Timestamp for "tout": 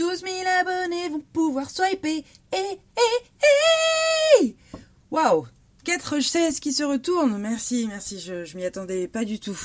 9.38-9.58